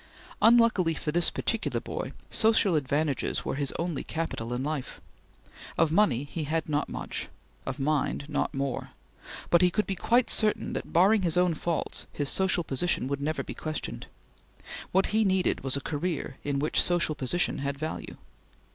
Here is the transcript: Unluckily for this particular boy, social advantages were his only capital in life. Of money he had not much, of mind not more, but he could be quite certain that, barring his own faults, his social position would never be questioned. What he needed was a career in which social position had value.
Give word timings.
Unluckily 0.41 0.95
for 0.95 1.11
this 1.11 1.29
particular 1.29 1.79
boy, 1.79 2.11
social 2.31 2.73
advantages 2.75 3.45
were 3.45 3.53
his 3.53 3.71
only 3.77 4.03
capital 4.03 4.51
in 4.51 4.63
life. 4.63 4.99
Of 5.77 5.91
money 5.91 6.23
he 6.23 6.45
had 6.45 6.67
not 6.67 6.89
much, 6.89 7.29
of 7.67 7.79
mind 7.79 8.25
not 8.27 8.51
more, 8.51 8.89
but 9.51 9.61
he 9.61 9.69
could 9.69 9.85
be 9.85 9.93
quite 9.95 10.31
certain 10.31 10.73
that, 10.73 10.91
barring 10.91 11.21
his 11.21 11.37
own 11.37 11.53
faults, 11.53 12.07
his 12.11 12.29
social 12.29 12.63
position 12.63 13.07
would 13.09 13.21
never 13.21 13.43
be 13.43 13.53
questioned. 13.53 14.07
What 14.91 15.05
he 15.13 15.23
needed 15.23 15.63
was 15.63 15.77
a 15.77 15.81
career 15.81 16.37
in 16.43 16.57
which 16.57 16.81
social 16.81 17.13
position 17.13 17.59
had 17.59 17.77
value. 17.77 18.17